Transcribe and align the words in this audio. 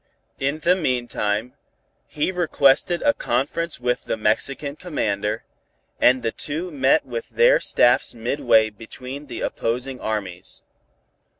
In 0.39 0.61
the 0.61 0.75
meantime, 0.75 1.53
he 2.07 2.31
requested 2.31 3.03
a 3.03 3.13
conference 3.13 3.79
with 3.79 4.05
the 4.05 4.17
Mexican 4.17 4.75
Commander, 4.75 5.43
and 5.99 6.23
the 6.23 6.31
two 6.31 6.71
met 6.71 7.05
with 7.05 7.29
their 7.29 7.59
staffs 7.59 8.15
midway 8.15 8.71
between 8.71 9.27
the 9.27 9.41
opposing 9.41 9.99
armies. 10.01 10.63